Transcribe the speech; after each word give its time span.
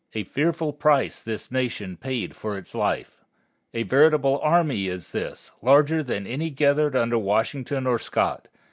A 0.13 0.23
fearful 0.23 0.73
price 0.73 1.21
this 1.21 1.51
Nation 1.51 1.95
paid 1.95 2.35
for 2.35 2.57
its 2.57 2.73
life. 2.73 3.23
A 3.71 3.83
veritable 3.83 4.39
army 4.39 4.87
is 4.87 5.11
this, 5.11 5.51
larger 5.61 6.01
than 6.01 6.25
any 6.25 6.49
gathered 6.49 6.95
under 6.95 7.19
Washington 7.19 7.85
or 7.85 7.99
Scott. 7.99 8.47